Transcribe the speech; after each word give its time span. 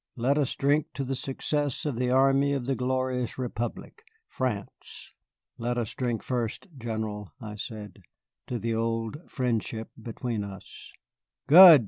Let 0.15 0.39
us 0.39 0.55
drink 0.55 0.87
success 1.13 1.83
to 1.83 1.91
the 1.91 2.09
army 2.09 2.53
of 2.53 2.65
the 2.65 2.73
glorious 2.73 3.37
Republic, 3.37 4.01
France." 4.27 5.13
"Let 5.59 5.77
us 5.77 5.93
drink 5.93 6.23
first, 6.23 6.67
General," 6.75 7.31
I 7.39 7.53
said, 7.53 8.01
"to 8.47 8.57
the 8.57 8.73
old 8.73 9.17
friendship 9.31 9.91
between 10.01 10.43
us." 10.43 10.91
"Good!" 11.45 11.79